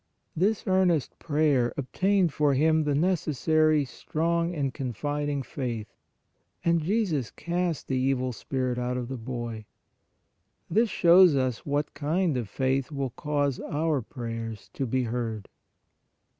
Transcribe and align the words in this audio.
This 0.35 0.63
earnest 0.65 1.19
prayer 1.19 1.75
ob 1.77 1.91
tained 1.93 2.31
for 2.31 2.55
him 2.55 2.85
the 2.85 2.95
necessary 2.95 3.85
strong 3.85 4.55
and 4.55 4.73
confiding 4.73 5.43
faith, 5.43 5.93
and 6.65 6.81
Jesus 6.81 7.29
cast 7.29 7.87
the 7.87 7.97
evil 7.99 8.33
spirit 8.33 8.79
out 8.79 8.97
of 8.97 9.09
the 9.09 9.17
boy. 9.17 9.65
This 10.71 10.89
shows 10.89 11.35
us 11.35 11.67
what 11.67 11.93
kind 11.93 12.35
of 12.35 12.49
faith 12.49 12.91
will 12.91 13.11
cause 13.11 13.59
our 13.59 14.01
prayers 14.01 14.71
to 14.73 14.87
be 14.87 15.03
heard. 15.03 15.47